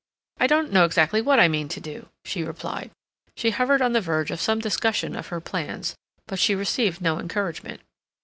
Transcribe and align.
"I 0.39 0.47
don't 0.47 0.71
know 0.71 0.85
exactly 0.85 1.21
what 1.21 1.39
I 1.39 1.47
mean 1.47 1.67
to 1.67 1.79
do," 1.79 2.09
she 2.25 2.43
replied. 2.43 2.89
She 3.37 3.51
hovered 3.51 3.83
on 3.83 3.93
the 3.93 4.01
verge 4.01 4.31
of 4.31 4.41
some 4.41 4.57
discussion 4.59 5.15
of 5.15 5.27
her 5.27 5.39
plans, 5.39 5.93
but 6.25 6.39
she 6.39 6.55
received 6.55 7.01
no 7.01 7.19
encouragement. 7.19 7.81